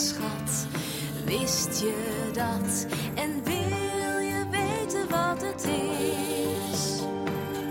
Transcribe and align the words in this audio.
schat. 0.00 0.66
Wist 1.24 1.80
je 1.80 2.30
dat? 2.32 2.86
En 3.14 3.44
wil 3.44 4.18
je 4.18 4.44
weten 4.50 5.08
wat 5.10 5.42
het 5.42 5.64
is? 5.64 7.00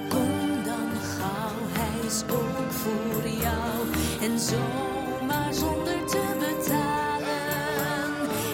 Kom 0.10 0.64
dan 0.64 0.92
gauw, 1.18 1.60
hij 1.72 2.08
is 2.08 2.24
ook 2.32 2.72
voor 2.72 3.30
jou. 3.42 3.88
En 4.22 4.40
zomaar 4.40 5.54
zonder 5.54 6.06
te 6.06 6.24
betalen 6.40 7.40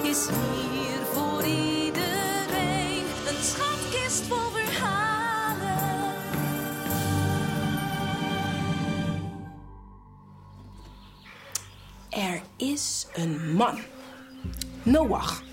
is 0.04 0.28
hier 0.28 0.65
Er 12.16 12.42
is 12.58 13.08
een 13.14 13.56
man. 13.56 13.80
Noach. 14.84 15.44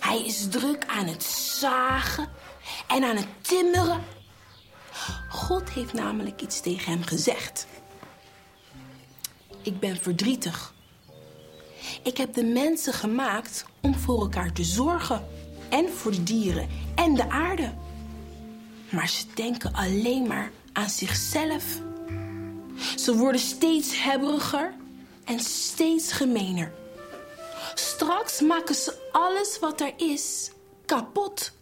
Hij 0.00 0.24
is 0.24 0.48
druk 0.48 0.86
aan 0.86 1.06
het 1.06 1.22
zagen 1.58 2.28
en 2.88 3.04
aan 3.04 3.16
het 3.16 3.26
timmeren. 3.40 4.02
God 5.28 5.70
heeft 5.70 5.92
namelijk 5.92 6.42
iets 6.42 6.60
tegen 6.60 6.92
hem 6.92 7.02
gezegd. 7.02 7.66
Ik 9.62 9.78
ben 9.80 9.96
verdrietig. 9.96 10.74
Ik 12.02 12.16
heb 12.16 12.34
de 12.34 12.44
mensen 12.44 12.92
gemaakt 12.92 13.64
om 13.80 13.94
voor 13.94 14.20
elkaar 14.20 14.52
te 14.52 14.64
zorgen. 14.64 15.26
En 15.68 15.92
voor 15.92 16.10
de 16.10 16.22
dieren 16.22 16.68
en 16.94 17.14
de 17.14 17.30
aarde. 17.30 17.72
Maar 18.90 19.08
ze 19.08 19.24
denken 19.34 19.72
alleen 19.72 20.26
maar 20.26 20.50
aan 20.72 20.90
zichzelf. 20.90 21.64
Ze 22.96 23.16
worden 23.16 23.40
steeds 23.40 24.02
hebberiger 24.02 24.74
en 25.24 25.40
steeds 25.40 26.12
gemener. 26.12 26.72
Straks 27.74 28.40
maken 28.40 28.74
ze 28.74 29.08
alles 29.12 29.58
wat 29.58 29.80
er 29.80 29.92
is 29.96 30.50
kapot. 30.84 31.52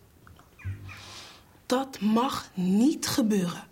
Dat 1.66 2.00
mag 2.00 2.50
niet 2.54 3.06
gebeuren. 3.06 3.66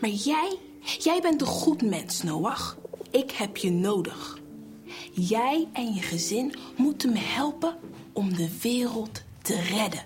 Maar 0.00 0.10
jij, 0.10 0.58
jij 0.98 1.20
bent 1.20 1.40
een 1.40 1.46
goed 1.46 1.82
mens, 1.82 2.22
Noach. 2.22 2.76
Ik 3.10 3.30
heb 3.30 3.56
je 3.56 3.70
nodig. 3.70 4.38
Jij 5.12 5.68
en 5.72 5.94
je 5.94 6.02
gezin 6.02 6.54
moeten 6.76 7.12
me 7.12 7.18
helpen 7.18 7.78
om 8.12 8.34
de 8.34 8.58
wereld 8.62 9.22
te 9.42 9.60
redden. 9.60 10.04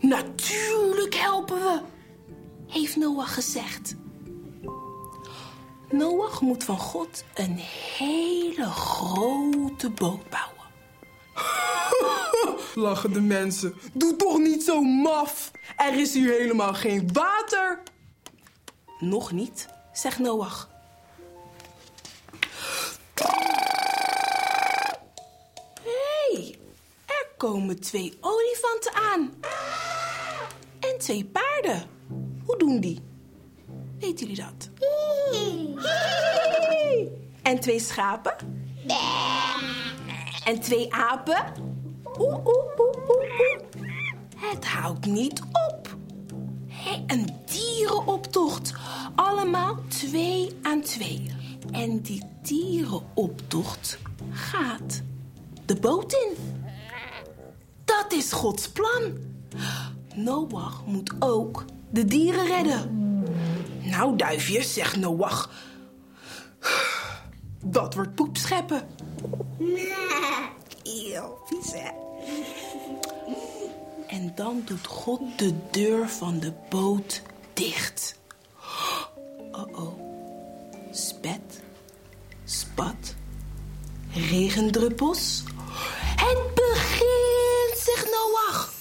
Natuurlijk 0.00 1.14
helpen 1.14 1.56
we, 1.56 1.80
heeft 2.66 2.96
Noach 2.96 3.34
gezegd. 3.34 3.94
Noach 5.90 6.40
moet 6.40 6.64
van 6.64 6.78
God 6.78 7.24
een 7.34 7.56
hele 7.96 8.64
grote 8.64 9.90
boot 9.90 10.28
bouwen. 10.30 10.66
Lachen 12.86 13.12
de 13.12 13.20
mensen. 13.20 13.74
Doe 13.92 14.16
toch 14.16 14.38
niet 14.38 14.62
zo 14.62 14.82
maf. 14.82 15.50
Er 15.76 16.00
is 16.00 16.14
hier 16.14 16.32
helemaal 16.32 16.74
geen 16.74 17.08
water. 17.12 17.82
Nog 18.98 19.32
niet, 19.32 19.68
zegt 19.92 20.18
Noach. 20.18 20.68
Hé, 25.82 26.32
hey, 26.32 26.58
er 27.06 27.28
komen 27.36 27.80
twee 27.80 28.18
olifanten 28.20 28.94
aan. 28.94 29.34
En 30.80 30.98
twee 30.98 31.24
paarden. 31.24 31.88
Hoe 32.44 32.58
doen 32.58 32.80
die? 32.80 33.00
Weten 33.98 34.26
jullie 34.26 34.44
dat? 34.44 34.70
En 37.46 37.60
twee 37.60 37.80
schapen? 37.80 38.34
En 40.44 40.60
twee 40.60 40.94
apen? 40.94 41.44
Oeh, 42.18 42.34
oeh, 42.34 42.78
oeh, 42.78 43.08
oeh, 43.08 43.40
oeh. 43.40 43.60
Het 44.36 44.66
houdt 44.66 45.06
niet 45.06 45.40
op. 45.40 45.96
Hé, 46.68 47.04
een 47.06 47.28
dierenoptocht. 47.44 48.72
Allemaal 49.14 49.78
twee 49.88 50.58
aan 50.62 50.80
twee. 50.80 51.30
En 51.72 52.00
die 52.00 52.22
dierenoptocht 52.42 53.98
gaat 54.30 55.02
de 55.66 55.76
boot 55.76 56.12
in. 56.12 56.62
Dat 57.84 58.12
is 58.12 58.32
Gods 58.32 58.68
plan. 58.68 59.02
Noach 60.14 60.82
moet 60.86 61.12
ook 61.18 61.64
de 61.90 62.04
dieren 62.04 62.46
redden. 62.46 62.90
Nou, 63.82 64.16
duifje, 64.16 64.62
zegt 64.62 64.96
Noach. 64.96 65.50
Dat 67.70 67.94
wordt 67.94 68.14
poepscheppen. 68.14 68.88
Eeuw, 70.82 71.38
vies 71.44 71.72
hè? 71.72 71.90
En 74.06 74.32
dan 74.34 74.62
doet 74.64 74.86
God 74.86 75.20
de 75.36 75.54
deur 75.70 76.08
van 76.08 76.38
de 76.38 76.52
boot 76.68 77.22
dicht. 77.52 78.18
Oh-oh. 79.52 80.00
Spet, 80.90 81.62
spat, 82.44 83.14
regendruppels. 84.12 85.42
Het 86.16 86.54
begint, 86.54 87.78
zegt 87.78 88.10
Noach. 88.10 88.72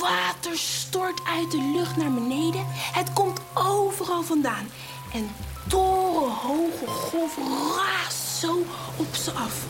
Water 0.00 0.58
stort 0.58 1.20
uit 1.26 1.50
de 1.50 1.72
lucht 1.74 1.96
naar 1.96 2.12
beneden. 2.12 2.64
Het 2.68 3.12
komt 3.12 3.40
overal 3.54 4.22
vandaan. 4.22 4.66
En 5.12 5.30
torenhoge 5.68 6.86
golven 6.86 7.42
raast 7.76 8.38
zo 8.40 8.64
op 8.96 9.14
ze 9.14 9.30
af. 9.30 9.64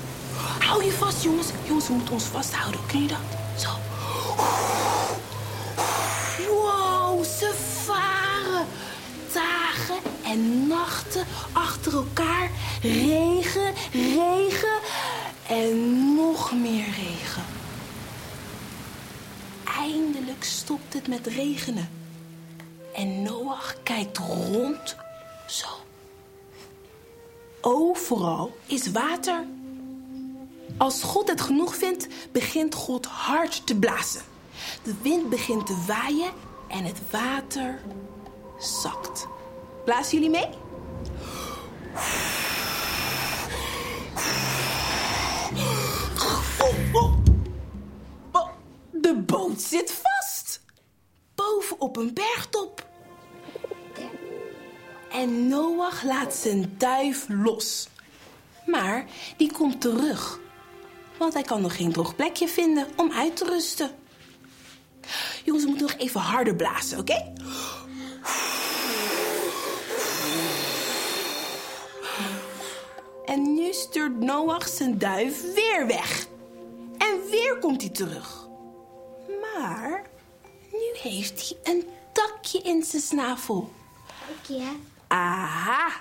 Hou 0.58 0.84
je 0.84 0.92
vast, 0.92 1.22
jongens. 1.22 1.48
Jongens, 1.66 1.86
we 1.86 1.92
moeten 1.92 2.14
ons 2.14 2.24
vasthouden. 2.24 2.80
Kun 2.86 3.02
je 3.02 3.08
dat? 3.08 3.18
Zo. 3.56 3.68
Wow, 6.48 7.24
ze 7.24 7.54
varen. 7.84 8.66
Dagen 9.32 9.96
en 10.24 10.66
nachten 10.66 11.26
achter 11.52 11.92
elkaar. 11.94 12.50
Regen, 12.82 13.74
regen 13.92 14.78
en 15.48 16.14
nog 16.14 16.52
meer 16.52 16.84
regen. 16.84 17.44
Eindelijk 19.78 20.44
stopt 20.44 20.92
het 20.94 21.08
met 21.08 21.26
regenen. 21.26 21.88
En 22.94 23.22
Noach 23.22 23.74
kijkt 23.82 24.18
rond. 24.18 24.96
Zo. 25.46 25.66
Overal 27.60 28.56
is 28.66 28.90
water. 28.90 29.44
Als 30.76 31.02
God 31.02 31.28
het 31.28 31.40
genoeg 31.40 31.76
vindt, 31.76 32.06
begint 32.32 32.74
God 32.74 33.06
hard 33.06 33.66
te 33.66 33.78
blazen. 33.78 34.22
De 34.82 34.94
wind 35.02 35.28
begint 35.28 35.66
te 35.66 35.84
waaien 35.86 36.32
en 36.68 36.84
het 36.84 36.98
water 37.10 37.80
zakt. 38.58 39.26
Blazen 39.84 40.12
jullie 40.12 40.30
mee? 40.30 40.48
Oh, 46.92 47.14
oh. 48.32 48.48
De 48.90 49.22
boot 49.26 49.60
zit 49.60 49.92
vast. 50.02 50.60
Boven 51.34 51.80
op 51.80 51.96
een 51.96 52.14
bergtop. 52.14 52.85
En 55.16 55.48
Noach 55.48 56.02
laat 56.02 56.34
zijn 56.34 56.74
duif 56.78 57.26
los. 57.28 57.88
Maar 58.66 59.06
die 59.36 59.52
komt 59.52 59.80
terug. 59.80 60.38
Want 61.18 61.32
hij 61.32 61.42
kan 61.42 61.60
nog 61.60 61.76
geen 61.76 61.92
droog 61.92 62.16
plekje 62.16 62.48
vinden 62.48 62.86
om 62.96 63.12
uit 63.12 63.36
te 63.36 63.44
rusten. 63.44 63.90
Jongens, 65.44 65.64
we 65.64 65.70
moeten 65.70 65.86
nog 65.86 65.96
even 65.96 66.20
harder 66.20 66.56
blazen, 66.56 66.98
oké? 66.98 67.32
En 73.24 73.54
nu 73.54 73.72
stuurt 73.72 74.20
Noach 74.20 74.68
zijn 74.68 74.98
duif 74.98 75.54
weer 75.54 75.86
weg. 75.86 76.26
En 76.98 77.30
weer 77.30 77.58
komt 77.60 77.80
hij 77.80 77.90
terug. 77.90 78.48
Maar 79.42 80.02
nu 80.72 81.10
heeft 81.10 81.48
hij 81.48 81.74
een 81.74 81.86
takje 82.12 82.58
in 82.58 82.82
zijn 82.82 83.02
snavel. 83.02 83.70
Ja. 84.48 84.72
Aha, 85.08 85.92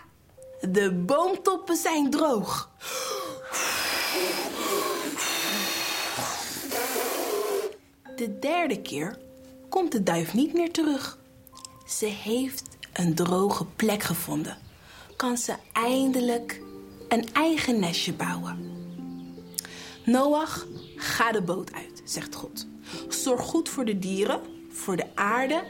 de 0.61 0.91
boomtoppen 0.91 1.75
zijn 1.75 2.09
droog. 2.09 2.69
De 8.15 8.39
derde 8.39 8.81
keer 8.81 9.17
komt 9.69 9.91
de 9.91 10.03
duif 10.03 10.33
niet 10.33 10.53
meer 10.53 10.71
terug. 10.71 11.17
Ze 11.87 12.05
heeft 12.05 12.63
een 12.93 13.15
droge 13.15 13.65
plek 13.65 14.03
gevonden. 14.03 14.57
Kan 15.15 15.37
ze 15.37 15.55
eindelijk 15.73 16.61
een 17.07 17.33
eigen 17.33 17.79
nestje 17.79 18.13
bouwen. 18.13 18.73
Noach, 20.05 20.65
ga 20.95 21.31
de 21.31 21.41
boot 21.41 21.73
uit, 21.73 22.01
zegt 22.05 22.35
God. 22.35 22.67
Zorg 23.09 23.41
goed 23.41 23.69
voor 23.69 23.85
de 23.85 23.99
dieren, 23.99 24.41
voor 24.69 24.95
de 24.95 25.15
aarde 25.15 25.63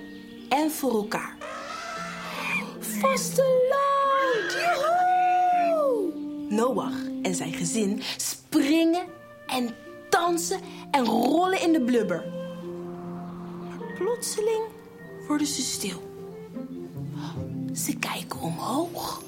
en 0.49 0.71
voor 0.71 0.91
elkaar. 0.91 1.34
Vasteland! 3.00 4.51
Joehoe! 4.51 6.13
Noach 6.50 7.06
en 7.21 7.36
zijn 7.36 7.53
gezin 7.53 8.01
springen 8.18 9.06
en 9.47 9.75
dansen 10.09 10.59
en 10.92 11.06
rollen 11.06 11.62
in 11.62 11.71
de 11.71 11.81
blubber. 11.81 12.25
Maar 13.69 13.94
plotseling 13.97 14.63
worden 15.27 15.47
ze 15.47 15.62
stil. 15.62 16.01
Ze 17.74 17.97
kijken 17.97 18.39
omhoog. 18.39 19.24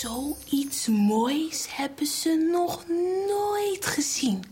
Zoiets 0.00 0.86
moois 0.86 1.66
hebben 1.70 2.06
ze 2.06 2.48
nog 2.52 2.84
nooit 3.26 3.86
gezien. 3.86 4.44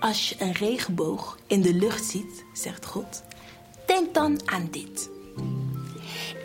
Als 0.00 0.28
je 0.28 0.34
een 0.38 0.52
regenboog 0.52 1.38
in 1.46 1.62
de 1.62 1.74
lucht 1.74 2.04
ziet, 2.04 2.44
zegt 2.52 2.86
God, 2.86 3.22
denk 3.86 4.14
dan 4.14 4.40
aan 4.44 4.68
dit. 4.70 5.14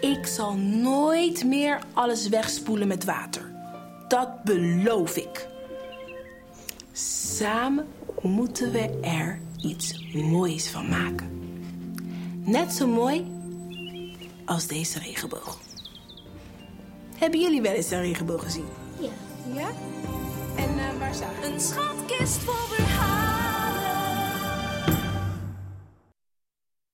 Ik 0.02 0.28
zal 0.28 0.56
nooit 0.56 1.44
meer 1.46 1.80
alles 1.94 2.30
wegspoelen 2.30 2.88
met 2.88 3.06
water. 3.06 3.52
Dat 4.08 4.44
beloof 4.44 5.18
ik. 5.18 5.48
Samen 6.92 7.88
moeten 8.22 8.72
we 8.72 9.00
er 9.02 9.40
iets 9.58 10.14
moois 10.14 10.70
van 10.70 10.90
maken. 10.90 11.30
Net 12.44 12.74
zo 12.74 12.88
mooi 12.88 13.26
als 14.46 14.68
deze 14.68 15.00
regenboog. 15.00 15.60
Hebben 17.18 17.40
jullie 17.40 17.62
wel 17.62 17.74
eens 17.74 17.92
een 17.92 18.02
regenboog 18.02 18.44
gezien? 18.44 18.66
Ja. 19.00 19.10
Ja? 19.54 19.70
En 20.56 20.70
uh, 20.76 21.00
waar 21.00 21.14
zagen 21.14 21.54
Een 21.54 21.60
schatkist 21.60 22.38
vol 22.38 22.54
verhalen. 22.54 23.31